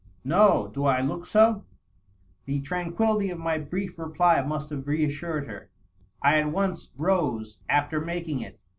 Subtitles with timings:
[0.35, 0.67] "No.
[0.73, 1.63] Do I look so
[2.47, 5.67] V The tranquillity of my brief reply must have reassured hei\
[6.23, 8.59] I at once rose after making it.